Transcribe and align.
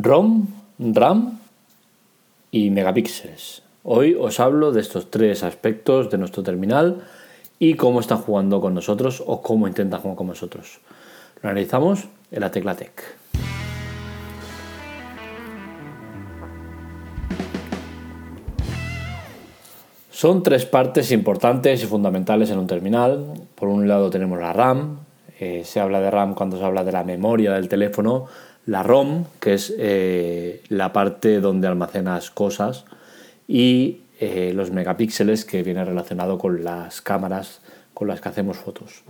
ROM, 0.00 0.46
RAM 0.78 1.40
y 2.52 2.70
megapíxeles. 2.70 3.62
Hoy 3.82 4.14
os 4.14 4.38
hablo 4.38 4.70
de 4.70 4.80
estos 4.80 5.10
tres 5.10 5.42
aspectos 5.42 6.08
de 6.08 6.18
nuestro 6.18 6.44
terminal 6.44 7.02
y 7.58 7.74
cómo 7.74 7.98
están 7.98 8.18
jugando 8.18 8.60
con 8.60 8.74
nosotros 8.74 9.24
o 9.26 9.42
cómo 9.42 9.66
intentan 9.66 10.00
jugar 10.00 10.16
con 10.16 10.28
nosotros. 10.28 10.78
Lo 11.42 11.50
analizamos 11.50 12.04
en 12.30 12.40
la 12.40 12.52
Tecla 12.52 12.76
Tech. 12.76 12.92
Son 20.12 20.44
tres 20.44 20.64
partes 20.64 21.10
importantes 21.10 21.82
y 21.82 21.86
fundamentales 21.86 22.50
en 22.50 22.58
un 22.58 22.68
terminal. 22.68 23.32
Por 23.56 23.68
un 23.68 23.88
lado 23.88 24.10
tenemos 24.10 24.38
la 24.38 24.52
RAM, 24.52 25.00
eh, 25.40 25.62
se 25.64 25.80
habla 25.80 26.00
de 26.00 26.10
RAM 26.10 26.34
cuando 26.34 26.56
se 26.56 26.64
habla 26.64 26.84
de 26.84 26.92
la 26.92 27.02
memoria 27.02 27.52
del 27.52 27.68
teléfono, 27.68 28.26
la 28.68 28.82
ROM, 28.82 29.24
que 29.40 29.54
es 29.54 29.74
eh, 29.78 30.60
la 30.68 30.92
parte 30.92 31.40
donde 31.40 31.66
almacenas 31.66 32.30
cosas, 32.30 32.84
y 33.48 34.02
eh, 34.20 34.52
los 34.54 34.72
megapíxeles, 34.72 35.46
que 35.46 35.62
viene 35.62 35.82
relacionado 35.86 36.36
con 36.36 36.62
las 36.62 37.00
cámaras 37.00 37.62
con 37.94 38.08
las 38.08 38.20
que 38.20 38.28
hacemos 38.28 38.58
fotos. 38.58 39.04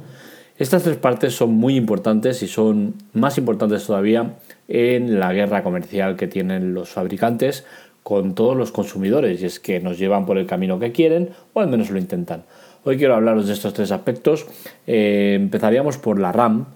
Estas 0.58 0.84
tres 0.84 0.96
partes 0.96 1.34
son 1.34 1.54
muy 1.54 1.74
importantes 1.74 2.40
y 2.44 2.46
son 2.46 2.94
más 3.14 3.36
importantes 3.36 3.84
todavía 3.84 4.36
en 4.68 5.18
la 5.18 5.32
guerra 5.32 5.64
comercial 5.64 6.14
que 6.14 6.28
tienen 6.28 6.72
los 6.72 6.90
fabricantes 6.90 7.64
con 8.04 8.36
todos 8.36 8.56
los 8.56 8.70
consumidores 8.70 9.42
y 9.42 9.46
es 9.46 9.58
que 9.58 9.80
nos 9.80 9.98
llevan 9.98 10.24
por 10.24 10.38
el 10.38 10.46
camino 10.46 10.78
que 10.78 10.92
quieren 10.92 11.30
o 11.52 11.60
al 11.60 11.68
menos 11.68 11.90
lo 11.90 11.98
intentan. 11.98 12.44
Hoy 12.84 12.96
quiero 12.96 13.16
hablaros 13.16 13.48
de 13.48 13.54
estos 13.54 13.74
tres 13.74 13.90
aspectos. 13.90 14.46
Eh, 14.86 15.34
empezaríamos 15.34 15.98
por 15.98 16.20
la 16.20 16.30
RAM 16.30 16.66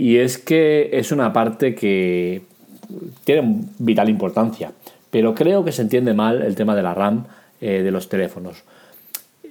y 0.00 0.16
es 0.16 0.38
que 0.38 0.88
es 0.94 1.12
una 1.12 1.30
parte 1.30 1.74
que 1.74 2.40
tiene 3.24 3.64
vital 3.78 4.08
importancia, 4.08 4.72
pero 5.10 5.34
creo 5.34 5.62
que 5.62 5.72
se 5.72 5.82
entiende 5.82 6.14
mal 6.14 6.40
el 6.40 6.54
tema 6.54 6.74
de 6.74 6.82
la 6.82 6.94
RAM 6.94 7.26
eh, 7.60 7.82
de 7.82 7.90
los 7.90 8.08
teléfonos. 8.08 8.64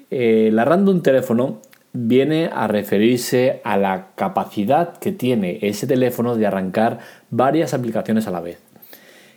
Eh, 0.10 0.50
la 0.52 0.66
RAM 0.66 0.86
de 0.86 0.92
un 0.92 1.04
teléfono 1.04 1.62
viene 1.94 2.50
a 2.52 2.68
referirse 2.68 3.62
a 3.64 3.78
la 3.78 4.08
capacidad 4.16 4.98
que 4.98 5.12
tiene 5.12 5.60
ese 5.62 5.86
teléfono 5.86 6.36
de 6.36 6.48
arrancar 6.48 6.98
varias 7.30 7.76
aplicaciones 7.76 8.26
a 8.26 8.32
la 8.32 8.42
vez. 8.42 8.58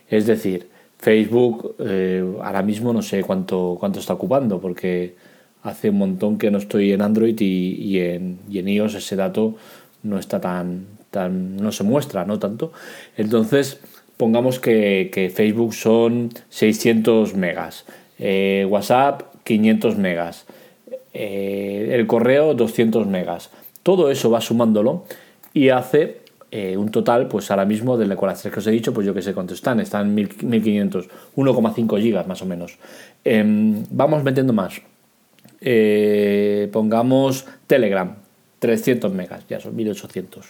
Es 0.09 0.25
decir, 0.25 0.67
Facebook 0.97 1.75
eh, 1.77 2.25
ahora 2.41 2.63
mismo 2.63 2.91
no 2.91 3.03
sé 3.03 3.21
cuánto, 3.21 3.77
cuánto 3.79 3.99
está 3.99 4.13
ocupando 4.13 4.59
porque 4.59 5.13
hace 5.61 5.91
un 5.91 5.99
montón 5.99 6.39
que 6.39 6.49
no 6.49 6.57
estoy 6.57 6.91
en 6.91 7.03
Android 7.03 7.39
y, 7.39 7.99
en, 7.99 8.39
iOS 8.49 8.95
ese 8.95 9.15
dato 9.15 9.53
no 10.01 10.17
está 10.17 10.41
tan, 10.41 10.87
no 11.29 11.71
se 11.71 11.83
muestra, 11.83 12.25
no 12.25 12.39
tanto. 12.39 12.71
Entonces, 13.17 13.79
pongamos 14.17 14.59
que, 14.59 15.31
Facebook 15.35 15.73
son 15.73 16.29
600 16.49 17.35
megas, 17.35 17.85
eh, 18.19 18.65
WhatsApp 18.69 19.23
500 19.43 19.97
megas, 19.97 20.45
eh, 21.13 21.89
el 21.93 22.07
correo 22.07 22.53
200 22.53 23.07
megas. 23.07 23.49
Todo 23.83 24.09
eso 24.09 24.29
va 24.29 24.41
sumándolo 24.41 25.05
y 25.53 25.69
hace 25.69 26.21
eh, 26.51 26.77
un 26.77 26.89
total, 26.89 27.27
pues 27.27 27.51
ahora 27.51 27.65
mismo, 27.65 27.97
de 27.97 28.05
las 28.07 28.41
tres 28.41 28.53
que 28.53 28.59
os 28.59 28.67
he 28.67 28.71
dicho, 28.71 28.93
pues 28.93 29.05
yo 29.05 29.13
que 29.13 29.21
sé 29.21 29.33
cuánto 29.33 29.53
están, 29.53 29.79
están 29.79 30.13
1500, 30.13 31.09
1,5 31.35 32.01
gigas 32.01 32.27
más 32.27 32.41
o 32.41 32.45
menos. 32.45 32.77
Em, 33.25 33.83
vamos 33.89 34.23
metiendo 34.23 34.53
más. 34.53 34.81
Pongamos 36.71 37.45
Telegram, 37.67 38.15
300 38.63 39.13
megas, 39.13 39.43
ya 39.49 39.59
son 39.59 39.75
1800. 39.75 40.45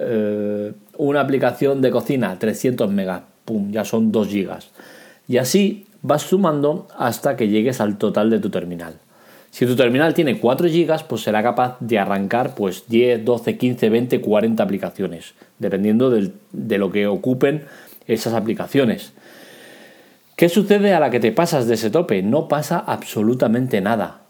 Eh, 0.00 0.72
una 0.96 1.20
aplicación 1.20 1.82
de 1.82 1.90
cocina, 1.90 2.38
300 2.38 2.90
megas, 2.90 3.20
pum, 3.44 3.70
ya 3.70 3.84
son 3.84 4.10
2 4.10 4.28
gigas. 4.28 4.70
Y 5.28 5.36
así 5.36 5.84
vas 6.00 6.22
sumando 6.22 6.88
hasta 6.96 7.36
que 7.36 7.48
llegues 7.48 7.82
al 7.82 7.98
total 7.98 8.30
de 8.30 8.38
tu 8.38 8.48
terminal. 8.48 8.94
Si 9.50 9.66
tu 9.66 9.76
terminal 9.76 10.14
tiene 10.14 10.40
4 10.40 10.68
GB, 10.68 11.06
pues 11.06 11.20
será 11.20 11.42
capaz 11.42 11.76
de 11.80 11.98
arrancar 11.98 12.54
pues 12.54 12.84
10, 12.88 13.26
12, 13.26 13.58
15, 13.58 13.90
20, 13.90 14.20
40 14.22 14.62
aplicaciones, 14.62 15.34
dependiendo 15.58 16.10
de 16.10 16.78
lo 16.78 16.90
que 16.90 17.06
ocupen 17.06 17.64
esas 18.06 18.32
aplicaciones. 18.32 19.12
¿Qué 20.34 20.48
sucede 20.48 20.94
a 20.94 21.00
la 21.00 21.10
que 21.10 21.20
te 21.20 21.30
pasas 21.30 21.66
de 21.66 21.74
ese 21.74 21.90
tope? 21.90 22.22
No 22.22 22.48
pasa 22.48 22.78
absolutamente 22.78 23.82
nada. 23.82 24.22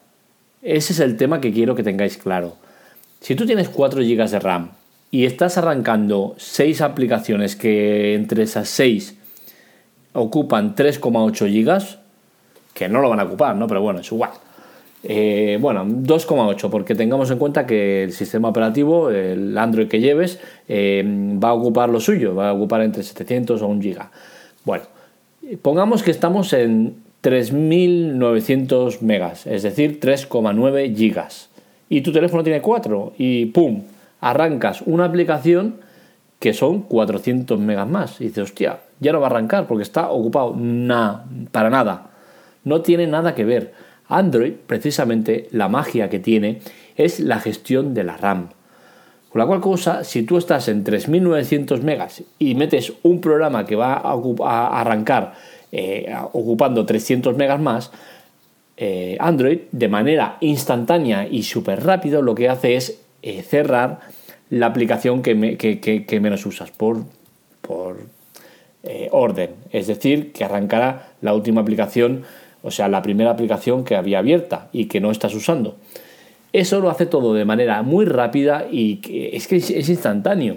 Ese 0.62 0.92
es 0.92 0.98
el 0.98 1.16
tema 1.16 1.40
que 1.40 1.52
quiero 1.52 1.76
que 1.76 1.84
tengáis 1.84 2.16
claro. 2.16 2.56
Si 3.24 3.34
tú 3.36 3.46
tienes 3.46 3.70
4 3.70 4.02
GB 4.02 4.28
de 4.28 4.38
RAM 4.38 4.72
y 5.10 5.24
estás 5.24 5.56
arrancando 5.56 6.34
6 6.36 6.82
aplicaciones 6.82 7.56
que 7.56 8.12
entre 8.12 8.42
esas 8.42 8.68
6 8.68 9.16
ocupan 10.12 10.74
3,8 10.74 11.48
GB, 11.48 11.98
que 12.74 12.86
no 12.86 13.00
lo 13.00 13.08
van 13.08 13.20
a 13.20 13.22
ocupar, 13.22 13.56
¿no? 13.56 13.66
Pero 13.66 13.80
bueno, 13.80 14.00
es 14.00 14.12
igual. 14.12 14.32
Eh, 15.02 15.56
bueno, 15.58 15.86
2,8, 15.86 16.68
porque 16.68 16.94
tengamos 16.94 17.30
en 17.30 17.38
cuenta 17.38 17.64
que 17.64 18.04
el 18.04 18.12
sistema 18.12 18.50
operativo, 18.50 19.08
el 19.08 19.56
Android 19.56 19.88
que 19.88 20.00
lleves, 20.00 20.38
eh, 20.68 21.02
va 21.42 21.48
a 21.48 21.54
ocupar 21.54 21.88
lo 21.88 22.00
suyo, 22.00 22.34
va 22.34 22.50
a 22.50 22.52
ocupar 22.52 22.82
entre 22.82 23.02
700 23.02 23.62
o 23.62 23.66
1 23.68 23.80
giga. 23.80 24.10
Bueno, 24.66 24.84
pongamos 25.62 26.02
que 26.02 26.10
estamos 26.10 26.52
en 26.52 26.96
3900 27.22 29.00
megas, 29.00 29.46
es 29.46 29.62
decir, 29.62 29.98
3,9 29.98 30.94
gigas. 30.94 31.48
Y 31.88 32.00
tu 32.00 32.12
teléfono 32.12 32.42
tiene 32.42 32.60
4 32.60 33.14
y 33.18 33.46
¡pum! 33.46 33.82
Arrancas 34.20 34.82
una 34.82 35.04
aplicación 35.04 35.76
que 36.38 36.52
son 36.52 36.82
400 36.82 37.58
megas 37.58 37.88
más. 37.88 38.20
Y 38.20 38.24
dices, 38.24 38.44
hostia, 38.44 38.80
ya 39.00 39.12
no 39.12 39.20
va 39.20 39.28
a 39.28 39.30
arrancar 39.30 39.66
porque 39.66 39.82
está 39.82 40.10
ocupado. 40.10 40.54
Nada, 40.56 41.24
para 41.50 41.70
nada. 41.70 42.10
No 42.64 42.82
tiene 42.82 43.06
nada 43.06 43.34
que 43.34 43.44
ver. 43.44 43.72
Android, 44.08 44.52
precisamente, 44.66 45.48
la 45.52 45.68
magia 45.68 46.10
que 46.10 46.18
tiene 46.18 46.60
es 46.96 47.20
la 47.20 47.40
gestión 47.40 47.94
de 47.94 48.04
la 48.04 48.16
RAM. 48.16 48.48
Con 49.30 49.40
la 49.40 49.46
cual 49.46 49.60
cosa, 49.60 50.04
si 50.04 50.22
tú 50.22 50.36
estás 50.36 50.68
en 50.68 50.84
3900 50.84 51.82
megas 51.82 52.22
y 52.38 52.54
metes 52.54 52.92
un 53.02 53.20
programa 53.20 53.66
que 53.66 53.74
va 53.74 53.94
a, 53.94 54.80
arrancar 54.80 55.34
eh, 55.72 56.14
ocupando 56.32 56.86
300 56.86 57.36
megas 57.36 57.60
más, 57.60 57.90
eh, 58.76 59.16
Android 59.20 59.60
de 59.72 59.88
manera 59.88 60.36
instantánea 60.40 61.28
y 61.28 61.42
súper 61.42 61.84
rápido 61.84 62.22
lo 62.22 62.34
que 62.34 62.48
hace 62.48 62.76
es 62.76 63.00
eh, 63.22 63.42
cerrar 63.42 64.00
la 64.50 64.66
aplicación 64.66 65.22
que, 65.22 65.34
menos 66.20 66.46
usas 66.46 66.70
por, 66.70 67.04
por 67.60 67.98
orden. 69.10 69.50
Es 69.72 69.86
decir, 69.86 70.32
que 70.32 70.44
arrancará 70.44 71.08
la 71.22 71.32
última 71.32 71.62
aplicación 71.62 72.24
o 72.64 72.70
sea, 72.70 72.88
la 72.88 73.02
primera 73.02 73.30
aplicación 73.30 73.84
que 73.84 73.94
había 73.94 74.20
abierta 74.20 74.68
y 74.72 74.86
que 74.86 74.98
no 74.98 75.10
estás 75.10 75.34
usando. 75.34 75.76
Eso 76.54 76.80
lo 76.80 76.88
hace 76.88 77.04
todo 77.04 77.34
de 77.34 77.44
manera 77.44 77.82
muy 77.82 78.06
rápida 78.06 78.66
y 78.70 79.00
es 79.34 79.46
que 79.46 79.56
es 79.56 79.88
instantáneo. 79.88 80.56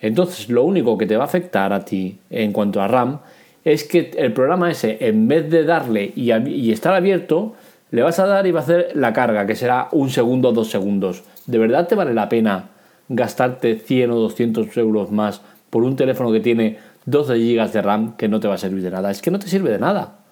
Entonces, 0.00 0.48
lo 0.48 0.62
único 0.62 0.96
que 0.96 1.06
te 1.06 1.16
va 1.16 1.24
a 1.24 1.26
afectar 1.26 1.72
a 1.72 1.84
ti 1.84 2.18
en 2.30 2.52
cuanto 2.52 2.80
a 2.80 2.86
RAM 2.86 3.18
es 3.64 3.84
que 3.84 4.10
el 4.16 4.32
programa 4.32 4.70
ese, 4.70 4.98
en 5.00 5.28
vez 5.28 5.50
de 5.50 5.64
darle 5.64 6.12
y, 6.16 6.72
estar 6.72 6.94
abierto, 6.94 7.54
le 7.90 8.02
vas 8.02 8.18
a 8.18 8.26
dar 8.26 8.46
y 8.46 8.52
va 8.52 8.60
a 8.60 8.62
hacer 8.62 8.92
la 8.94 9.12
carga, 9.12 9.46
que 9.46 9.54
será 9.54 9.88
un 9.92 10.10
segundo 10.10 10.48
o 10.48 10.52
dos 10.52 10.70
segundos. 10.70 11.24
¿De 11.46 11.58
verdad 11.58 11.86
te 11.86 11.94
vale 11.94 12.14
la 12.14 12.28
pena 12.28 12.70
gastarte 13.08 13.76
100 13.76 14.10
o 14.10 14.16
200 14.16 14.76
euros 14.78 15.10
más 15.10 15.42
por 15.70 15.84
un 15.84 15.96
teléfono 15.96 16.32
que 16.32 16.40
tiene 16.40 16.78
12 17.06 17.34
GB 17.34 17.72
de 17.72 17.82
RAM 17.82 18.16
que 18.16 18.28
no 18.28 18.40
te 18.40 18.48
va 18.48 18.54
a 18.54 18.58
servir 18.58 18.82
de 18.82 18.90
nada? 18.90 19.10
Es 19.10 19.22
que 19.22 19.30
no 19.30 19.38
te 19.38 19.48
sirve 19.48 19.70
de 19.70 19.78
nada 19.78 20.22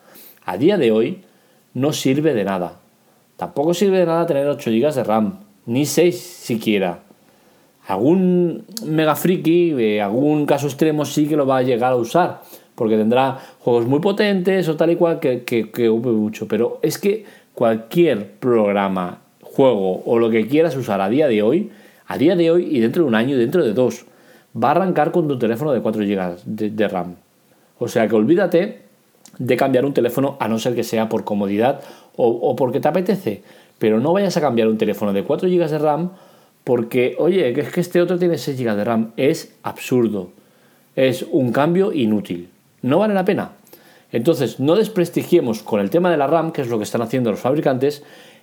a 0.45 0.57
día 0.57 0.77
de 0.77 0.91
hoy 0.91 1.23
no 1.75 1.93
sirve 1.93 2.35
de 2.35 2.45
nada. 2.45 2.81
Tampoco 3.37 3.75
sirve 3.75 3.99
de 3.99 4.07
nada 4.07 4.27
tener 4.27 4.47
8 4.49 4.71
GB 4.71 4.95
de 4.95 5.05
RAM, 5.05 5.39
ni 5.67 5.87
6 5.87 6.19
siquiera. 6.19 7.01
Algún 7.87 8.65
mega 8.85 9.15
friki, 9.15 9.75
eh, 9.79 10.03
algún 10.03 10.47
caso 10.47 10.67
extremo 10.67 11.05
sí 11.05 11.27
que 11.27 11.37
lo 11.37 11.47
va 11.47 11.59
a 11.59 11.63
llegar 11.63 11.93
a 11.93 11.97
usar, 11.97 12.43
porque 12.81 12.97
tendrá 12.97 13.39
juegos 13.59 13.85
muy 13.85 14.01
potentes 14.01 14.67
o 14.71 14.75
tal 14.75 14.91
y 14.91 14.97
cual 14.97 15.21
que, 15.21 15.45
que, 15.45 15.71
que 15.71 15.91
mucho. 15.91 16.49
Pero 16.49 16.79
es 16.81 16.97
que 16.97 17.27
cualquier 17.53 18.31
programa, 18.41 19.19
juego 19.43 20.03
o 20.07 20.19
lo 20.19 20.31
que 20.31 20.47
quieras 20.47 20.75
usar 20.77 21.03
a 21.03 21.11
día 21.11 21.29
de 21.29 21.43
hoy, 21.43 21.71
a 22.07 22.17
día 22.17 22.37
de 22.37 22.51
hoy 22.51 22.75
y 22.75 22.81
dentro 22.81 23.03
de 23.03 23.09
un 23.11 23.15
año 23.15 23.37
y 23.37 23.39
dentro 23.39 23.63
de 23.63 23.75
dos, 23.75 24.07
va 24.57 24.69
a 24.69 24.71
arrancar 24.71 25.13
con 25.13 25.29
tu 25.29 25.39
teléfono 25.39 25.73
de 25.73 25.83
4 25.83 26.03
GB 26.07 26.37
de 26.47 26.89
RAM. 26.89 27.17
O 27.79 27.87
sea 27.87 28.09
que 28.09 28.15
olvídate 28.15 28.79
de 29.37 29.57
cambiar 29.59 29.85
un 29.85 29.93
teléfono 29.93 30.39
a 30.41 30.49
no 30.49 30.59
ser 30.59 30.75
que 30.75 30.83
sea 30.83 31.11
por 31.11 31.25
comodidad 31.25 31.83
o, 32.17 32.57
porque 32.57 32.81
te 32.81 32.89
apetece. 32.89 33.43
Pero 33.79 34.01
no 34.01 34.15
vayas 34.15 34.39
a 34.39 34.41
cambiar 34.41 34.69
un 34.69 34.79
teléfono 34.79 35.13
de 35.13 35.23
4 35.23 35.51
GB 35.51 35.69
de 35.69 35.79
RAM 35.79 36.13
porque, 36.65 37.15
oye, 37.19 37.61
es 37.61 37.71
que 37.71 37.83
este 37.83 38.01
otro 38.01 38.19
tiene 38.19 38.39
6 38.39 38.59
GB 38.59 38.75
de 38.75 38.85
RAM. 38.85 39.13
Es 39.19 39.55
absurdo. 39.63 40.31
Es 40.97 41.27
un 41.31 41.53
cambio 41.53 41.93
inútil. 41.93 42.49
No 42.83 42.99
vale 42.99 43.15
la 43.15 43.25
pena. 43.25 43.53
Entonces, 44.13 44.59
no 44.59 44.77
desprestigiemos 44.77 45.63
con 45.63 45.81
el 45.81 45.91
tema 45.91 46.11
de 46.11 46.17
la 46.17 46.27
RAM, 46.27 46.53
que 46.53 46.63
es 46.63 46.69
lo 46.69 46.79
que 46.79 46.85
están 46.85 47.03
haciendo 47.03 47.31
los 47.31 47.41
fabricantes, 47.41 48.03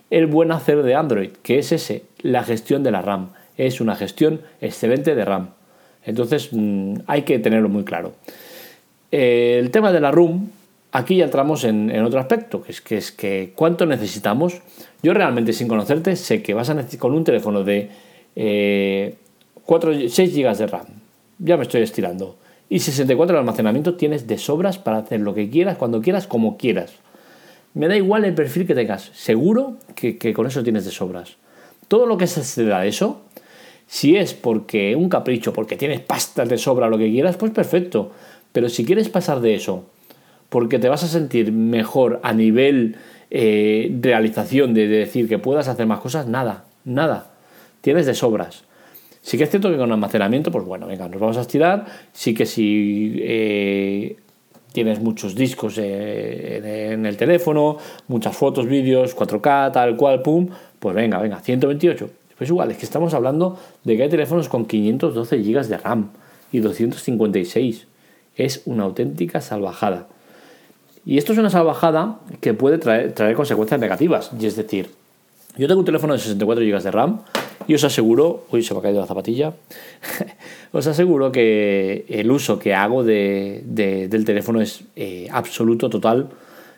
el 0.10 0.28
buen 0.28 0.52
hacer 0.52 0.84
de 0.84 0.96
Android, 0.96 1.32
que 1.44 1.60
es 1.60 1.72
ese, 1.72 2.04
la 2.22 2.44
gestión 2.44 2.84
de 2.84 2.92
la 2.92 3.02
RAM. 3.02 3.30
Es 3.58 3.82
una 3.82 3.96
gestión 3.96 4.42
excelente 4.62 5.16
de 5.16 5.26
RAM. 5.26 5.50
Entonces, 6.06 6.50
mm, 6.52 7.00
hay 7.08 7.24
que 7.24 7.40
tenerlo 7.40 7.68
muy 7.68 7.84
claro. 7.84 8.14
Eh, 9.12 9.58
el 9.60 9.72
tema 9.72 9.92
de 9.92 10.00
la 10.00 10.12
room, 10.12 10.50
aquí 10.92 11.18
ya 11.18 11.26
entramos 11.26 11.64
en, 11.66 11.92
otro 12.02 12.20
aspecto, 12.20 12.62
que 12.62 12.72
es, 12.72 12.82
que 12.82 12.98
es 12.98 13.12
que 13.12 13.52
cuánto 13.56 13.86
necesitamos. 13.86 14.62
Yo 15.04 15.14
realmente 15.14 15.52
sin 15.52 15.68
conocerte 15.68 16.16
sé 16.16 16.42
que 16.42 16.54
vas 16.54 16.70
a 16.70 16.74
necesitar 16.74 17.02
con 17.02 17.14
un 17.14 17.24
teléfono 17.24 17.64
de 17.64 17.90
4, 19.66 20.10
6 20.10 20.36
GB 20.36 20.58
de 20.58 20.68
RAM, 20.68 20.86
ya 21.40 21.58
me 21.58 21.64
estoy 21.64 21.82
estirando, 21.82 22.38
y 22.70 22.80
64 22.80 23.34
de 23.34 23.40
almacenamiento 23.40 23.96
tienes 23.96 24.28
de 24.28 24.38
sobras 24.38 24.78
para 24.78 24.98
hacer 24.98 25.22
lo 25.22 25.34
que 25.34 25.50
quieras, 25.50 25.78
cuando 25.78 26.02
quieras, 26.02 26.28
como 26.28 26.58
quieras. 26.58 26.94
Me 27.74 27.88
da 27.88 27.96
igual 27.96 28.26
el 28.26 28.34
perfil 28.34 28.66
que 28.66 28.76
tengas, 28.76 29.12
seguro 29.14 29.78
que, 29.96 30.34
con 30.34 30.48
eso 30.48 30.64
tienes 30.64 30.86
de 30.86 30.92
sobras. 30.92 31.38
Todo 31.88 32.06
lo 32.06 32.18
que 32.18 32.28
se 32.28 32.66
da 32.66 32.86
eso, 32.86 33.22
si 33.88 34.18
es 34.18 34.34
porque 34.34 34.96
un 34.96 35.10
capricho, 35.10 35.54
porque 35.54 35.78
tienes 35.78 36.02
pastas 36.02 36.50
de 36.50 36.58
sobra 36.58 36.90
lo 36.90 36.98
que 36.98 37.10
quieras, 37.10 37.38
pues 37.38 37.52
perfecto. 37.52 38.12
Pero 38.52 38.68
si 38.70 38.84
quieres 38.84 39.10
pasar 39.10 39.40
de 39.40 39.56
eso, 39.56 39.86
porque 40.50 40.80
te 40.80 40.90
vas 40.90 41.04
a 41.04 41.08
sentir 41.08 41.52
mejor 41.52 42.20
a 42.24 42.34
nivel 42.34 42.98
eh, 43.30 43.96
realización 44.02 44.74
de, 44.74 44.88
decir 44.88 45.28
que 45.28 45.38
puedas 45.38 45.68
hacer 45.68 45.86
más 45.86 46.00
cosas, 46.00 46.28
nada, 46.28 46.66
nada. 46.86 47.32
Tienes 47.82 48.06
de 48.06 48.14
sobras. 48.14 48.64
Sí 49.28 49.38
que 49.38 49.44
es 49.44 49.50
cierto 49.50 49.70
que 49.70 49.76
con 49.76 49.92
almacenamiento, 49.92 50.52
pues 50.52 50.64
bueno, 50.64 50.88
venga, 50.88 51.10
nos 51.10 51.20
vamos 51.20 51.36
a 51.36 51.42
estirar. 51.42 51.84
Sí 52.14 52.34
que 52.34 52.46
si 52.46 53.14
eh, 53.20 54.16
tienes 54.72 55.02
muchos 55.02 55.36
discos 55.36 55.78
eh, 55.80 56.92
en 56.94 57.06
el 57.06 57.18
teléfono, 57.18 57.76
muchas 58.08 58.38
fotos, 58.38 58.68
vídeos, 58.68 59.18
4K, 59.18 59.74
tal 59.74 59.98
cual, 59.98 60.22
pum, 60.22 60.48
pues 60.80 60.96
venga, 60.96 61.20
venga, 61.20 61.42
128. 61.42 62.10
Pues 62.38 62.50
igual, 62.50 62.72
es 62.72 62.78
que 62.78 62.86
estamos 62.86 63.14
hablando 63.14 63.60
de 63.84 63.98
que 63.98 64.04
hay 64.04 64.10
teléfonos 64.10 64.48
con 64.48 64.66
512 64.66 65.40
GB 65.40 65.68
de 65.68 65.78
RAM 65.78 66.12
y 66.54 66.60
256. 66.60 67.86
Es 68.38 68.62
una 68.64 68.84
auténtica 68.84 69.42
salvajada. 69.42 70.08
Y 71.06 71.18
esto 71.18 71.34
es 71.34 71.40
una 71.40 71.50
salvajada 71.50 72.20
que 72.40 72.54
puede 72.54 72.78
traer, 72.78 73.12
traer 73.12 73.36
consecuencias 73.36 73.82
negativas. 73.82 74.32
Y 74.40 74.46
es 74.46 74.56
decir, 74.56 74.90
yo 75.58 75.68
tengo 75.68 75.82
un 75.82 75.86
teléfono 75.86 76.14
de 76.14 76.20
64 76.20 76.64
GB 76.64 76.82
de 76.82 76.92
RAM 76.92 77.20
y 77.68 77.74
os 77.74 77.84
aseguro, 77.84 78.46
uy, 78.52 78.64
se 78.64 78.74
me 78.74 78.80
ha 78.80 78.84
caído 78.84 79.00
la 79.00 79.08
zapatilla, 79.08 79.54
os 80.72 80.86
aseguro 80.88 81.32
que 81.32 82.06
el 82.10 82.30
uso 82.30 82.60
que 82.60 82.74
hago 82.74 83.04
de, 83.04 83.64
del 83.66 84.26
teléfono 84.26 84.62
es 84.62 84.84
eh, 84.96 85.28
absoluto, 85.32 85.90
total 85.90 86.30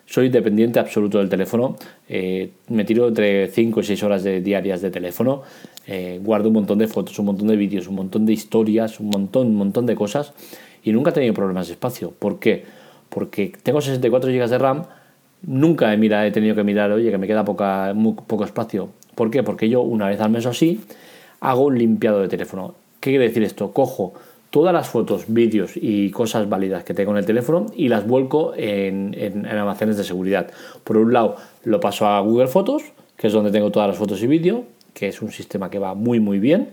soy 0.09 0.29
dependiente 0.29 0.79
absoluto 0.79 1.19
del 1.19 1.29
teléfono. 1.29 1.75
Eh, 2.07 2.49
me 2.69 2.83
tiro 2.83 3.07
entre 3.09 3.47
5 3.47 3.79
y 3.79 3.83
6 3.83 4.03
horas 4.03 4.23
de, 4.23 4.41
diarias 4.41 4.81
de 4.81 4.89
teléfono. 4.89 5.43
Eh, 5.85 6.19
guardo 6.23 6.47
un 6.47 6.55
montón 6.55 6.79
de 6.79 6.87
fotos, 6.87 7.19
un 7.19 7.27
montón 7.27 7.47
de 7.47 7.55
vídeos, 7.55 7.87
un 7.87 7.93
montón 7.93 8.25
de 8.25 8.33
historias, 8.33 8.99
un 8.99 9.09
montón, 9.09 9.47
un 9.47 9.55
montón 9.55 9.85
de 9.85 9.93
cosas. 9.93 10.33
Y 10.83 10.93
nunca 10.93 11.11
he 11.11 11.13
tenido 11.13 11.35
problemas 11.35 11.67
de 11.67 11.73
espacio. 11.73 12.11
¿Por 12.17 12.39
qué? 12.39 12.65
Porque 13.09 13.53
tengo 13.61 13.81
64 13.81 14.31
GB 14.31 14.47
de 14.47 14.57
RAM. 14.57 14.85
Nunca 15.43 15.93
he, 15.93 15.97
mirado, 15.97 16.25
he 16.25 16.31
tenido 16.31 16.55
que 16.55 16.63
mirar, 16.63 16.91
oye, 16.91 17.11
que 17.11 17.17
me 17.19 17.27
queda 17.27 17.45
poca, 17.45 17.93
poco 18.25 18.45
espacio. 18.45 18.89
¿Por 19.19 19.31
qué? 19.31 19.43
Porque 19.43 19.67
yo 19.67 19.81
una 19.81 20.07
vez 20.07 20.21
al 20.21 20.29
mes 20.29 20.45
o 20.45 20.51
así 20.51 20.79
hago 21.41 21.65
un 21.65 21.77
limpiado 21.77 22.21
de 22.21 22.29
teléfono. 22.29 22.75
¿Qué 23.01 23.09
quiere 23.09 23.27
decir 23.27 23.43
esto? 23.43 23.73
Cojo 23.73 24.13
todas 24.49 24.73
las 24.73 24.87
fotos, 24.87 25.25
vídeos 25.27 25.73
y 25.75 26.09
cosas 26.11 26.47
válidas 26.47 26.85
que 26.85 26.93
tengo 26.93 27.11
en 27.11 27.17
el 27.17 27.25
teléfono 27.25 27.65
y 27.75 27.89
las 27.89 28.07
vuelco 28.07 28.53
en, 28.55 29.13
en, 29.19 29.45
almacenes 29.45 29.97
de 29.97 30.05
seguridad. 30.05 30.49
Por 30.85 30.95
un 30.95 31.11
lado, 31.11 31.35
lo 31.65 31.81
paso 31.81 32.07
a 32.07 32.21
Google 32.21 32.47
Fotos, 32.47 32.81
que 33.17 33.27
es 33.27 33.33
donde 33.33 33.51
tengo 33.51 33.71
todas 33.71 33.89
las 33.89 33.97
fotos 33.97 34.23
y 34.23 34.27
vídeos, 34.27 34.61
que 34.93 35.09
es 35.09 35.21
un 35.21 35.33
sistema 35.33 35.69
que 35.69 35.79
va 35.79 35.95
muy 35.95 36.21
muy 36.21 36.39
bien. 36.39 36.69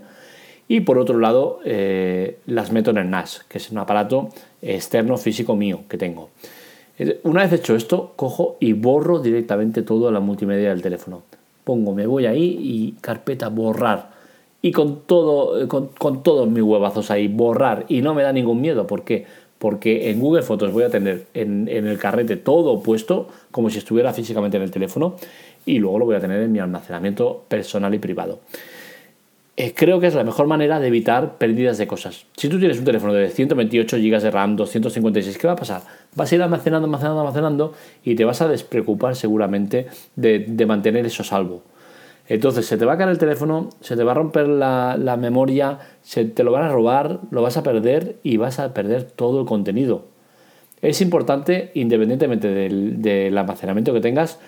Y 0.68 0.82
por 0.82 0.98
otro 0.98 1.18
lado, 1.18 1.58
eh, 1.64 2.38
las 2.46 2.70
meto 2.70 2.92
en 2.92 2.98
el 2.98 3.10
NAS, 3.10 3.44
que 3.48 3.58
es 3.58 3.72
un 3.72 3.78
aparato 3.78 4.28
externo 4.62 5.16
físico 5.16 5.56
mío 5.56 5.80
que 5.88 5.98
tengo. 5.98 6.30
Una 7.24 7.42
vez 7.42 7.54
hecho 7.54 7.74
esto, 7.74 8.12
cojo 8.14 8.56
y 8.60 8.72
borro 8.72 9.18
directamente 9.18 9.82
todo 9.82 10.12
la 10.12 10.20
multimedia 10.20 10.68
del 10.68 10.80
teléfono. 10.80 11.24
Pongo, 11.66 11.92
me 11.92 12.06
voy 12.06 12.26
ahí 12.26 12.56
y 12.60 12.92
carpeta 13.00 13.48
borrar 13.48 14.10
y 14.62 14.70
con, 14.70 15.00
todo, 15.00 15.60
eh, 15.60 15.66
con, 15.66 16.22
todos 16.22 16.48
mis 16.48 16.62
huevazos 16.62 17.10
ahí, 17.10 17.26
borrar 17.26 17.86
y 17.88 18.02
no 18.02 18.14
me 18.14 18.22
da 18.22 18.32
ningún 18.32 18.60
miedo. 18.60 18.86
¿Por 18.86 19.02
qué? 19.02 19.26
Porque 19.58 20.08
en 20.10 20.20
Google 20.20 20.42
Fotos 20.42 20.72
voy 20.72 20.84
a 20.84 20.90
tener 20.90 21.26
en, 21.34 21.66
el 21.66 21.98
carrete 21.98 22.36
todo 22.36 22.80
puesto 22.84 23.26
como 23.50 23.68
si 23.68 23.78
estuviera 23.78 24.12
físicamente 24.12 24.58
en 24.58 24.62
el 24.62 24.70
teléfono 24.70 25.16
y 25.64 25.80
luego 25.80 25.98
lo 25.98 26.04
voy 26.04 26.14
a 26.14 26.20
tener 26.20 26.40
en 26.40 26.52
mi 26.52 26.60
almacenamiento 26.60 27.42
personal 27.48 27.92
y 27.92 27.98
privado. 27.98 28.38
Eh, 29.56 29.72
creo 29.74 29.98
que 29.98 30.06
es 30.06 30.14
la 30.14 30.22
mejor 30.22 30.46
manera 30.46 30.78
de 30.78 30.86
evitar 30.86 31.36
pérdidas 31.36 31.78
de 31.78 31.88
cosas. 31.88 32.26
Si 32.36 32.48
tú 32.48 32.60
tienes 32.60 32.78
un 32.78 32.84
teléfono 32.84 33.12
de 33.12 33.28
128 33.28 33.96
GB 33.96 34.20
de 34.20 34.30
RAM, 34.30 34.54
256, 34.54 35.36
¿qué 35.36 35.48
va 35.48 35.54
a 35.54 35.56
pasar? 35.56 35.82
Vas 36.16 36.32
a 36.32 36.34
ir 36.34 36.42
almacenando, 36.42 36.86
almacenando, 36.86 37.20
almacenando 37.20 37.72
y 38.02 38.14
te 38.14 38.24
vas 38.24 38.40
a 38.40 38.48
despreocupar 38.48 39.14
seguramente 39.14 39.86
de, 40.16 40.66
mantener 40.66 41.04
eso 41.04 41.22
salvo. 41.22 41.62
Entonces 42.26 42.66
se 42.66 42.78
te 42.78 42.86
va 42.86 42.94
a 42.94 42.96
caer 42.96 43.10
el 43.10 43.18
teléfono, 43.18 43.68
se 43.82 43.96
te 43.96 44.02
va 44.02 44.12
a 44.12 44.14
romper 44.14 44.48
la, 44.48 45.16
memoria, 45.20 45.78
se 46.02 46.24
te 46.24 46.42
lo 46.42 46.52
van 46.52 46.64
a 46.64 46.72
robar, 46.72 47.20
lo 47.30 47.42
vas 47.42 47.58
a 47.58 47.62
perder 47.62 48.16
y 48.22 48.38
vas 48.38 48.58
a 48.58 48.72
perder 48.72 49.04
todo 49.04 49.40
el 49.40 49.46
contenido. 49.46 50.06
Es 50.80 51.02
importante, 51.02 51.70
independientemente 51.74 52.48
del, 52.48 53.36
almacenamiento 53.36 53.92
que 53.92 54.00
tengas, 54.00 54.38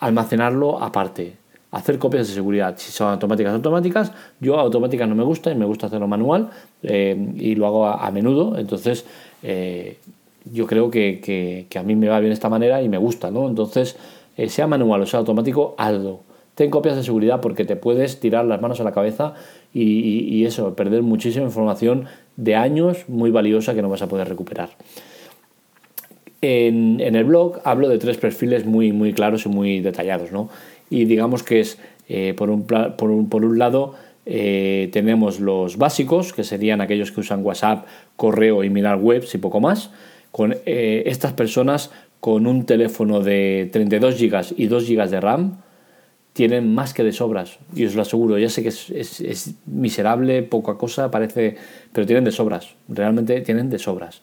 almacenarlo 0.00 0.82
aparte. 0.82 1.34
Hacer 1.70 1.98
copias 1.98 2.28
de 2.28 2.34
seguridad. 2.34 2.74
Si 2.76 2.92
son 2.92 3.08
automáticas, 3.08 3.54
automáticas. 3.54 4.12
Yo 4.38 4.60
automáticas 4.60 5.08
no 5.08 5.14
me 5.14 5.24
gusta 5.24 5.50
y 5.50 5.54
me 5.54 5.64
gusta 5.64 5.86
hacerlo 5.86 6.06
manual 6.06 6.50
eh, 6.82 7.32
y 7.36 7.54
lo 7.54 7.66
hago 7.66 7.86
a, 7.86 8.10
menudo. 8.10 8.58
Entonces, 8.58 9.06
eh, 9.42 9.96
yo 10.44 10.66
creo 10.66 10.90
que, 10.90 11.66
a 11.74 11.82
mí 11.82 11.96
me 11.96 12.08
va 12.08 12.20
bien 12.20 12.32
esta 12.32 12.48
manera 12.48 12.82
y 12.82 12.88
me 12.88 12.98
gusta, 12.98 13.30
¿no? 13.30 13.48
Entonces, 13.48 13.96
eh, 14.36 14.48
sea 14.48 14.66
manual 14.66 15.02
o 15.02 15.06
sea 15.06 15.20
automático, 15.20 15.74
hazlo 15.78 16.20
ten 16.54 16.70
copias 16.70 16.96
de 16.96 17.02
seguridad 17.02 17.40
porque 17.40 17.64
te 17.64 17.76
puedes 17.76 18.20
tirar 18.20 18.44
las 18.44 18.60
manos 18.60 18.80
a 18.80 18.84
la 18.84 18.92
cabeza 18.92 19.34
y, 19.74 20.44
eso, 20.44 20.74
perder 20.74 21.02
muchísima 21.02 21.46
información 21.46 22.06
de 22.36 22.56
años 22.56 23.08
muy 23.08 23.30
valiosa 23.30 23.74
que 23.74 23.80
no 23.80 23.88
vas 23.88 24.02
a 24.02 24.08
poder 24.08 24.28
recuperar. 24.28 24.70
En, 26.42 27.00
el 27.00 27.24
blog 27.24 27.60
hablo 27.64 27.88
de 27.88 27.98
tres 27.98 28.18
perfiles 28.18 28.66
muy, 28.66 28.92
muy 28.92 29.12
claros 29.14 29.46
y 29.46 29.48
muy 29.48 29.80
detallados, 29.80 30.30
¿no? 30.32 30.50
Y 30.90 31.06
digamos 31.06 31.42
que 31.42 31.60
es, 31.60 31.78
eh, 32.08 32.34
por, 32.36 32.50
un, 32.50 32.66
por, 32.66 33.10
un, 33.10 33.30
por, 33.30 33.44
un, 33.44 33.58
lado, 33.58 33.94
eh, 34.26 34.90
tenemos 34.92 35.40
los 35.40 35.78
básicos, 35.78 36.34
que 36.34 36.44
serían 36.44 36.82
aquellos 36.82 37.12
que 37.12 37.20
usan 37.20 37.42
WhatsApp, 37.44 37.86
correo 38.16 38.62
y 38.62 38.68
mirar 38.68 38.98
webs 38.98 39.34
y 39.34 39.38
poco 39.38 39.60
más. 39.60 39.90
Con 40.32 40.56
eh, 40.66 41.04
estas 41.06 41.32
personas 41.34 41.92
con 42.18 42.46
un 42.48 42.66
teléfono 42.66 43.20
de 43.20 43.68
32 43.72 44.20
GB 44.20 44.54
y 44.56 44.66
2 44.66 44.88
GB 44.88 45.08
de 45.08 45.20
RAM, 45.20 45.58
tienen 46.32 46.74
más 46.74 46.94
que 46.94 47.04
de 47.04 47.12
sobras, 47.12 47.58
y 47.74 47.84
os 47.84 47.94
lo 47.94 48.02
aseguro, 48.02 48.38
ya 48.38 48.48
sé 48.48 48.62
que 48.62 48.68
es, 48.70 49.54
miserable, 49.66 50.42
poca 50.42 50.74
cosa, 50.74 51.10
parece, 51.10 51.56
pero 51.92 52.06
tienen 52.06 52.24
de 52.24 52.32
sobras, 52.32 52.74
realmente 52.88 53.40
tienen 53.42 53.68
de 53.68 53.78
sobras. 53.78 54.22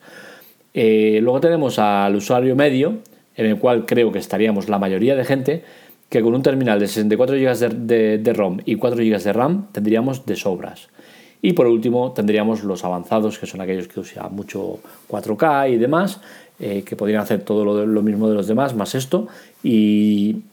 Eh, 0.74 1.20
luego 1.22 1.40
tenemos 1.40 1.78
al 1.78 2.16
usuario 2.16 2.56
medio, 2.56 3.00
en 3.36 3.46
el 3.46 3.58
cual 3.60 3.86
creo 3.86 4.12
que 4.12 4.20
estaríamos 4.20 4.70
la 4.70 4.80
mayoría 4.80 5.16
de 5.16 5.24
gente, 5.24 5.64
que 6.10 6.22
con 6.22 6.34
un 6.34 6.42
terminal 6.42 6.80
de 6.80 6.88
64 6.88 7.36
GB 7.36 7.70
de, 8.24 8.34
ROM 8.34 8.58
y 8.66 8.76
4 8.76 8.98
GB 8.98 9.24
de 9.24 9.34
RAM 9.34 9.68
tendríamos 9.72 10.26
de 10.26 10.36
sobras. 10.36 10.90
Y 11.42 11.54
por 11.54 11.68
último 11.68 12.12
tendríamos 12.12 12.64
los 12.64 12.84
avanzados, 12.84 13.40
que 13.40 13.46
son 13.46 13.62
aquellos 13.62 13.88
que 13.88 14.00
usan 14.00 14.34
mucho 14.36 14.80
4K 15.10 15.72
y 15.72 15.78
demás, 15.78 16.20
eh, 16.60 16.84
que 16.86 16.98
podrían 16.98 17.22
hacer 17.22 17.44
todo 17.44 17.64
lo, 17.64 17.86
lo, 17.86 18.02
mismo 18.02 18.28
de 18.28 18.36
los 18.36 18.48
demás, 18.48 18.76
más 18.76 18.94
esto, 18.96 19.28
y, 19.64 20.44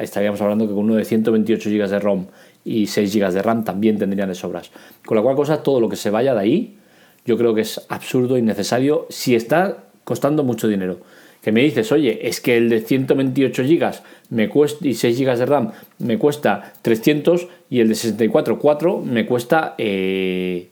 estaríamos 0.00 0.40
hablando 0.40 0.68
que 0.68 0.74
con 0.74 0.84
uno 0.84 0.94
de 0.94 1.04
128 1.04 1.70
GB 1.70 1.88
de 1.88 1.98
ROM 1.98 2.26
y 2.64 2.86
6 2.86 3.14
GB 3.14 3.32
de 3.32 3.42
RAM 3.42 3.64
también 3.64 3.98
tendrían 3.98 4.28
de 4.28 4.34
sobras. 4.34 4.70
Con 5.04 5.16
la 5.16 5.22
cual 5.22 5.36
cosa, 5.36 5.62
todo 5.62 5.80
lo 5.80 5.88
que 5.88 5.96
se 5.96 6.10
vaya 6.10 6.34
de 6.34 6.40
ahí, 6.40 6.78
yo 7.24 7.36
creo 7.36 7.54
que 7.54 7.62
es 7.62 7.80
absurdo, 7.88 8.36
innecesario, 8.38 9.06
si 9.08 9.34
está 9.34 9.84
costando 10.04 10.44
mucho 10.44 10.68
dinero. 10.68 10.98
Que 11.46 11.52
me 11.52 11.62
dices, 11.62 11.92
oye, 11.92 12.26
es 12.26 12.40
que 12.40 12.56
el 12.56 12.68
de 12.68 12.80
128 12.80 13.62
GB 13.62 13.92
me 14.30 14.50
y 14.80 14.94
6 14.94 15.20
GB 15.20 15.36
de 15.38 15.46
RAM 15.46 15.70
me 16.00 16.18
cuesta 16.18 16.72
300 16.82 17.46
y 17.70 17.78
el 17.78 17.86
de 17.86 17.94
64, 17.94 18.58
4 18.58 19.00
me 19.00 19.24
cuesta 19.26 19.76
30 19.76 19.78
eh, 19.78 20.68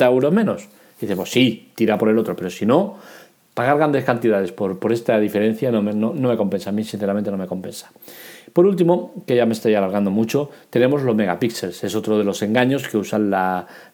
euros 0.00 0.32
menos. 0.32 0.64
Y 0.64 1.02
dices, 1.02 1.16
pues 1.16 1.30
sí, 1.30 1.68
tira 1.76 1.96
por 1.96 2.08
el 2.08 2.18
otro, 2.18 2.34
pero 2.34 2.50
si 2.50 2.66
no, 2.66 2.96
pagar 3.54 3.76
grandes 3.76 4.02
cantidades 4.04 4.50
por, 4.50 4.80
por 4.80 4.92
esta 4.92 5.20
diferencia 5.20 5.70
no 5.70 5.80
me, 5.80 5.92
no, 5.92 6.12
me, 6.12 6.36
compensa, 6.36 6.70
a 6.70 6.72
mí 6.72 6.82
sinceramente 6.82 7.30
no 7.30 7.36
me 7.36 7.46
compensa. 7.46 7.92
Por 8.54 8.66
último, 8.66 9.12
que 9.26 9.34
ya 9.34 9.46
me 9.46 9.52
estoy 9.52 9.74
alargando 9.74 10.12
mucho, 10.12 10.48
tenemos 10.70 11.02
los 11.02 11.16
megapíxeles. 11.16 11.82
Es 11.82 11.96
otro 11.96 12.16
de 12.16 12.22
los 12.22 12.40
engaños 12.40 12.88
que 12.88 12.96
usan 12.96 13.28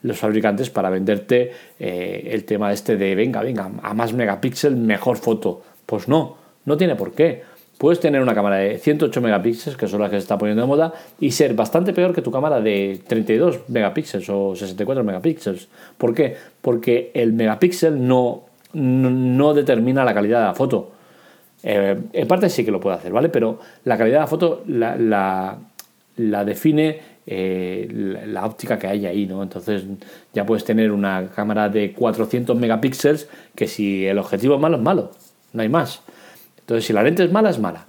los 0.02 0.18
fabricantes 0.18 0.68
para 0.68 0.90
venderte 0.90 1.50
eh, 1.78 2.28
el 2.30 2.44
tema 2.44 2.70
este 2.70 2.98
de 2.98 3.14
venga, 3.14 3.40
venga, 3.40 3.70
a 3.82 3.94
más 3.94 4.12
megapíxeles, 4.12 4.78
mejor 4.78 5.16
foto. 5.16 5.62
Pues 5.86 6.08
no, 6.08 6.36
no 6.66 6.76
tiene 6.76 6.94
por 6.94 7.12
qué. 7.12 7.42
Puedes 7.78 8.00
tener 8.00 8.20
una 8.20 8.34
cámara 8.34 8.56
de 8.56 8.76
108 8.76 9.22
megapíxeles, 9.22 9.78
que 9.78 9.88
son 9.88 10.02
las 10.02 10.10
que 10.10 10.16
se 10.16 10.24
está 10.24 10.36
poniendo 10.36 10.60
de 10.60 10.68
moda, 10.68 10.92
y 11.18 11.30
ser 11.30 11.54
bastante 11.54 11.94
peor 11.94 12.14
que 12.14 12.20
tu 12.20 12.30
cámara 12.30 12.60
de 12.60 13.00
32 13.06 13.60
megapíxeles 13.68 14.28
o 14.28 14.54
64 14.54 15.02
megapíxeles. 15.02 15.68
¿Por 15.96 16.14
qué? 16.14 16.36
Porque 16.60 17.10
el 17.14 17.32
megapíxel 17.32 18.06
no, 18.06 18.42
no, 18.74 19.54
determina 19.54 20.04
la 20.04 20.12
calidad 20.12 20.40
de 20.40 20.46
la 20.48 20.54
foto. 20.54 20.92
Eh, 21.62 21.98
en 22.12 22.28
parte 22.28 22.48
sí 22.48 22.64
que 22.64 22.70
lo 22.70 22.80
puede 22.80 22.96
hacer, 22.96 23.12
¿vale? 23.12 23.28
Pero 23.28 23.58
la 23.84 23.98
calidad 23.98 24.16
de 24.16 24.20
la 24.20 24.26
foto 24.26 24.62
la, 24.66 24.96
la, 26.16 26.44
define 26.44 26.98
eh, 27.26 27.88
la, 28.26 28.46
óptica 28.46 28.78
que 28.78 28.86
hay 28.86 29.06
ahí, 29.06 29.26
¿no? 29.26 29.42
Entonces 29.42 29.84
ya 30.32 30.46
puedes 30.46 30.64
tener 30.64 30.90
una 30.90 31.28
cámara 31.34 31.68
de 31.68 31.92
400 31.92 32.56
megapíxeles 32.56 33.28
que 33.54 33.66
si 33.66 34.06
el 34.06 34.18
objetivo 34.18 34.54
es 34.54 34.60
malo, 34.60 34.76
es 34.76 34.82
malo, 34.82 35.10
no 35.52 35.62
hay 35.62 35.68
más. 35.68 36.02
Entonces, 36.58 36.86
si 36.86 36.92
la 36.92 37.02
lente 37.02 37.24
es 37.24 37.32
mala, 37.32 37.50
es 37.50 37.58
mala. 37.58 37.86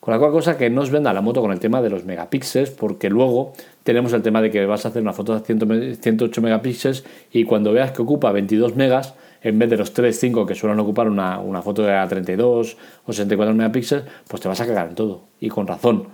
Con 0.00 0.12
la 0.12 0.18
cual 0.18 0.30
cosa 0.30 0.56
que 0.56 0.70
no 0.70 0.82
os 0.82 0.90
venda 0.90 1.12
la 1.12 1.20
moto 1.20 1.40
con 1.40 1.50
el 1.52 1.58
tema 1.58 1.82
de 1.82 1.90
los 1.90 2.04
megapíxeles, 2.04 2.70
porque 2.70 3.10
luego 3.10 3.54
tenemos 3.82 4.12
el 4.12 4.22
tema 4.22 4.40
de 4.40 4.50
que 4.50 4.64
vas 4.66 4.84
a 4.84 4.88
hacer 4.88 5.02
una 5.02 5.12
foto 5.12 5.38
de 5.38 5.96
108 5.96 6.42
megapíxeles 6.42 7.04
y 7.32 7.44
cuando 7.44 7.72
veas 7.72 7.92
que 7.92 8.02
ocupa 8.02 8.30
22 8.30 8.76
megas, 8.76 9.14
en 9.46 9.58
vez 9.60 9.70
de 9.70 9.76
los 9.76 9.92
3, 9.92 10.18
5 10.18 10.44
que 10.44 10.56
suelen 10.56 10.78
ocupar 10.80 11.08
una, 11.08 11.62
foto 11.62 11.82
de 11.82 12.06
32 12.08 12.76
o 13.06 13.12
64 13.12 13.54
megapíxeles, 13.54 14.04
pues 14.26 14.42
te 14.42 14.48
vas 14.48 14.60
a 14.60 14.66
cagar 14.66 14.88
en 14.88 14.94
todo. 14.96 15.22
Y 15.40 15.48
con 15.48 15.68
razón. 15.68 16.08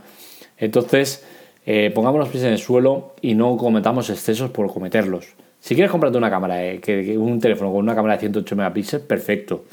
Entonces, 0.58 1.24
eh, 1.64 1.90
pongamos 1.94 2.18
los 2.18 2.28
pies 2.28 2.44
en 2.44 2.52
el 2.52 2.58
suelo 2.58 3.14
y 3.22 3.34
no 3.34 3.56
cometamos 3.56 4.10
excesos 4.10 4.50
por 4.50 4.70
cometerlos. 4.70 5.28
Si 5.60 5.74
quieres 5.74 5.90
comprarte 5.90 6.18
una 6.18 6.28
cámara, 6.28 6.62
eh, 6.62 6.80
que, 6.80 7.16
un 7.16 7.40
teléfono 7.40 7.72
con 7.72 7.80
una 7.80 7.94
cámara 7.94 8.14
de 8.14 8.20
108 8.20 8.54
megapíxeles, 8.54 9.06
perfecto. 9.06 9.64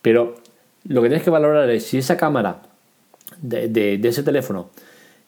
Pero 0.00 0.36
lo 0.84 1.02
que 1.02 1.08
tienes 1.08 1.24
que 1.24 1.30
valorar 1.30 1.68
es 1.70 1.84
si 1.84 1.98
esa 1.98 2.16
cámara 2.16 2.62
de, 3.42 4.00
ese 4.04 4.22
teléfono, 4.22 4.70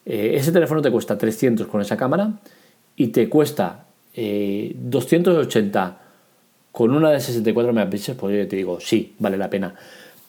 eh, 0.06 0.34
ese 0.36 0.52
teléfono 0.52 0.82
te 0.82 0.90
cuesta 0.92 1.18
300 1.18 1.66
con 1.66 1.80
esa 1.80 1.96
cámara 1.96 2.34
y 2.94 3.08
te 3.08 3.28
cuesta 3.28 3.86
280 4.14 5.98
eh, 5.98 6.01
con 6.72 6.90
una 6.90 7.10
de 7.10 7.20
64 7.20 7.72
megapíxeles, 7.72 8.18
pues 8.18 8.36
yo 8.36 8.48
te 8.48 8.56
digo, 8.56 8.80
sí, 8.80 9.14
vale 9.18 9.36
la 9.36 9.50
pena. 9.50 9.74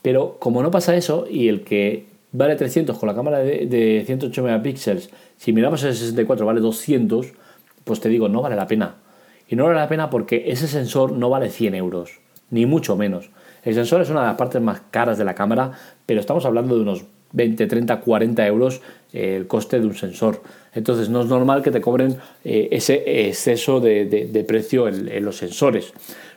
Pero 0.02 0.38
como 0.40 0.62
no 0.62 0.70
pasa 0.70 0.96
eso 0.96 1.26
y 1.30 1.48
el 1.48 1.64
que 1.64 2.06
vale 2.34 2.56
300 2.56 2.98
con 2.98 3.08
la 3.08 3.16
cámara 3.16 3.40
de, 3.40 3.66
de 3.66 4.04
108 4.06 4.44
megapíxeles, 4.44 5.10
si 5.38 5.54
miramos 5.54 5.84
el 5.84 5.94
64 5.94 6.46
vale 6.46 6.60
200, 6.60 7.28
pues 7.84 8.00
te 8.00 8.10
digo, 8.10 8.30
no 8.30 8.42
vale 8.42 8.56
la 8.56 8.68
pena. 8.68 8.96
Y 9.48 9.56
no 9.56 9.66
vale 9.66 9.76
la 9.76 9.88
pena 9.88 10.10
porque 10.10 10.46
ese 10.48 10.68
sensor 10.68 11.14
no 11.14 11.30
vale 11.30 11.50
100 11.50 11.76
euros, 11.76 12.20
ni 12.50 12.66
mucho 12.66 12.96
menos. 12.96 13.30
El 13.64 13.76
sensor 13.76 14.02
es 14.02 14.10
una 14.10 14.22
de 14.22 14.28
las 14.28 14.36
partes 14.36 14.62
más 14.62 14.82
caras 14.92 15.18
de 15.18 15.24
la 15.24 15.36
cámara, 15.36 15.72
pero 16.06 16.20
estamos 16.20 16.46
hablando 16.46 16.76
de 16.76 16.82
unos 16.82 17.06
20, 17.34 17.68
30, 17.68 18.00
40 18.00 18.48
euros 18.48 18.82
eh, 19.12 19.36
el 19.36 19.48
coste 19.48 19.80
de 19.80 19.88
un 19.88 19.96
sensor. 19.96 20.42
Entonces 20.74 21.10
no 21.10 21.22
es 21.22 21.28
normal 21.28 21.62
que 21.62 21.72
te 21.72 21.82
cobren 21.82 22.18
eh, 22.44 22.70
ese 22.72 23.28
exceso 23.28 23.80
de, 23.80 24.46
precio 24.48 24.88
en, 24.88 25.24
los 25.24 25.38
sensores. 25.38 25.94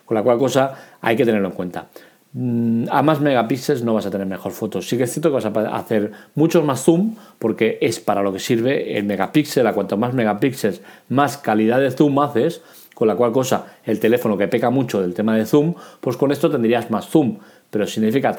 Con 0.07 0.15
la 0.15 0.23
cual 0.23 0.39
cosa 0.39 0.73
hay 1.01 1.15
que 1.15 1.25
tenerlo 1.25 1.49
en 1.49 1.53
cuenta. 1.53 1.89
Mm, 2.33 2.85
a 2.89 3.01
más 3.01 3.19
megapíxeles 3.19 3.83
no 3.83 3.93
vas 3.93 4.05
a 4.05 4.11
tener 4.11 4.25
mejor 4.25 4.53
fotos. 4.53 4.87
Sí 4.87 4.97
que 4.97 5.03
es 5.03 5.11
cierto 5.11 5.29
que 5.29 5.35
vas 5.35 5.45
a 5.45 5.77
hacer 5.77 6.11
muchos 6.33 6.63
más 6.63 6.83
zoom 6.83 7.15
porque 7.39 7.77
es 7.81 7.99
para 7.99 8.23
lo 8.23 8.33
que 8.33 8.39
sirve 8.39 8.97
el 8.97 9.03
megapíxel. 9.03 9.67
A 9.67 9.73
cuanto 9.73 9.97
más 9.97 10.13
megapíxeles, 10.13 10.81
más 11.09 11.37
calidad 11.37 11.79
de 11.79 11.91
zoom 11.91 12.17
haces 12.19 12.61
con 12.95 13.07
la 13.07 13.15
cual 13.15 13.31
cosa 13.31 13.75
el 13.85 13.99
teléfono 13.99 14.37
que 14.37 14.47
peca 14.47 14.71
mucho 14.71 15.01
del 15.01 15.13
tema 15.13 15.35
de 15.35 15.45
zoom, 15.45 15.75
pues 16.01 16.17
con 16.17 16.31
esto 16.31 16.49
tendrías 16.49 16.89
más 16.89 17.07
zoom. 17.07 17.37
Pero 17.69 17.85
significa 17.85 18.33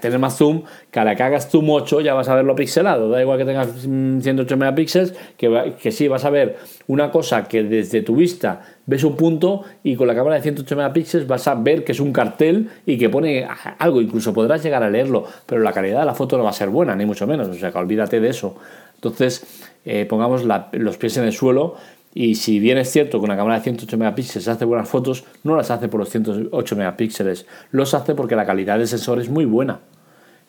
tener 0.00 0.18
más 0.18 0.36
zoom, 0.36 0.62
que 0.90 0.98
a 0.98 1.04
la 1.04 1.14
que 1.14 1.22
hagas 1.22 1.48
zoom 1.48 1.70
8 1.70 2.00
ya 2.00 2.14
vas 2.14 2.28
a 2.28 2.34
verlo 2.34 2.54
pixelado. 2.54 3.08
Da 3.08 3.20
igual 3.20 3.38
que 3.38 3.44
tengas 3.44 3.68
108 3.82 4.56
megapíxeles, 4.56 5.14
que, 5.36 5.74
que 5.80 5.92
sí 5.92 6.08
vas 6.08 6.24
a 6.24 6.30
ver 6.30 6.56
una 6.88 7.10
cosa 7.10 7.44
que 7.44 7.62
desde 7.62 8.02
tu 8.02 8.16
vista 8.16 8.62
ves 8.86 9.04
un 9.04 9.16
punto 9.16 9.62
y 9.84 9.94
con 9.94 10.08
la 10.08 10.14
cámara 10.14 10.36
de 10.36 10.42
108 10.42 10.76
megapíxeles 10.76 11.28
vas 11.28 11.46
a 11.46 11.54
ver 11.54 11.84
que 11.84 11.92
es 11.92 12.00
un 12.00 12.12
cartel 12.12 12.70
y 12.84 12.98
que 12.98 13.08
pone 13.08 13.46
algo. 13.78 14.00
Incluso 14.00 14.34
podrás 14.34 14.62
llegar 14.62 14.82
a 14.82 14.90
leerlo, 14.90 15.24
pero 15.46 15.60
la 15.60 15.72
calidad 15.72 16.00
de 16.00 16.06
la 16.06 16.14
foto 16.14 16.36
no 16.36 16.44
va 16.44 16.50
a 16.50 16.54
ser 16.54 16.68
buena, 16.68 16.96
ni 16.96 17.06
mucho 17.06 17.26
menos. 17.26 17.48
O 17.48 17.54
sea 17.54 17.70
que 17.70 17.78
olvídate 17.78 18.18
de 18.18 18.28
eso. 18.28 18.56
Entonces, 18.96 19.44
eh, 19.84 20.06
pongamos 20.06 20.44
los 20.72 20.96
pies 20.96 21.16
en 21.16 21.24
el 21.24 21.32
suelo 21.32 21.76
y 22.14 22.34
si 22.34 22.58
bien 22.58 22.78
es 22.78 22.90
cierto 22.90 23.18
que 23.18 23.24
una 23.24 23.36
cámara 23.36 23.56
de 23.56 23.64
108 23.64 23.96
megapíxeles 23.96 24.48
hace 24.48 24.64
buenas 24.64 24.88
fotos, 24.88 25.24
no 25.44 25.56
las 25.56 25.70
hace 25.70 25.88
por 25.88 26.00
los 26.00 26.10
108 26.10 26.76
megapíxeles, 26.76 27.46
los 27.70 27.94
hace 27.94 28.14
porque 28.14 28.36
la 28.36 28.44
calidad 28.44 28.78
del 28.78 28.88
sensor 28.88 29.20
es 29.20 29.30
muy 29.30 29.44
buena. 29.44 29.80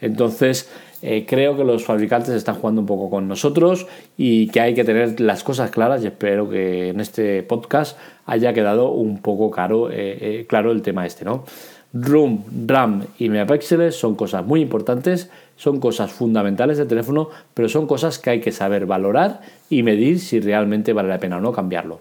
Entonces, 0.02 0.70
eh, 1.02 1.26
creo 1.26 1.56
que 1.56 1.64
los 1.64 1.86
fabricantes 1.86 2.34
están 2.34 2.56
jugando 2.56 2.82
un 2.82 2.88
poco 2.88 3.10
con 3.10 3.28
nosotros 3.30 3.88
y 4.18 4.48
que 4.48 4.60
hay 4.60 4.74
que 4.74 4.84
tener 4.84 5.22
las 5.22 5.46
cosas 5.46 5.72
claras 5.72 6.04
y 6.04 6.08
espero 6.08 6.50
que 6.50 6.90
en 6.90 7.00
este 7.00 7.42
podcast 7.44 7.98
haya 8.26 8.54
quedado 8.54 8.92
un 8.92 9.22
poco 9.22 9.50
caro, 9.50 9.90
eh, 9.90 9.96
eh, 9.96 10.46
claro 10.48 10.72
el 10.72 10.82
tema 10.82 11.06
este, 11.06 11.24
¿no? 11.24 11.46
ROM, 11.94 12.44
RAM 12.68 13.06
y 13.20 13.30
megapíxeles 13.30 13.96
son 13.96 14.16
cosas 14.16 14.46
muy 14.46 14.62
importantes, 14.62 15.30
son 15.56 15.80
cosas 15.80 16.12
fundamentales 16.12 16.78
del 16.78 16.88
teléfono, 16.88 17.30
pero 17.54 17.70
son 17.70 17.88
cosas 17.88 18.20
que 18.20 18.30
hay 18.30 18.42
que 18.42 18.52
saber 18.52 18.86
valorar 18.86 19.42
y 19.70 19.84
medir 19.84 20.20
si 20.20 20.40
realmente 20.40 20.94
vale 20.94 21.10
la 21.10 21.20
pena 21.20 21.38
o 21.38 21.42
no 21.42 21.52
cambiarlo. 21.52 22.00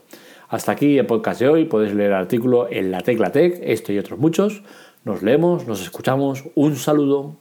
Hasta 0.48 0.72
aquí 0.72 0.98
el 0.98 1.06
podcast 1.06 1.40
de 1.40 1.48
hoy, 1.48 1.64
podéis 1.64 1.94
leer 1.94 2.10
el 2.10 2.16
artículo 2.16 2.68
en 2.70 2.90
la 2.90 3.00
Tecla 3.00 3.32
Tech, 3.32 3.58
esto 3.62 3.92
y 3.92 3.98
otros 3.98 4.18
muchos. 4.18 4.62
Nos 5.04 5.22
leemos, 5.22 5.66
nos 5.66 5.82
escuchamos, 5.82 6.44
un 6.54 6.76
saludo. 6.76 7.38